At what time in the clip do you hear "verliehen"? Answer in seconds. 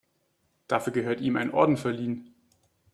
1.77-2.33